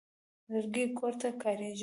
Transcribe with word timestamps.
لرګي 0.51 0.85
کور 0.97 1.13
ته 1.21 1.27
کارېږي. 1.41 1.79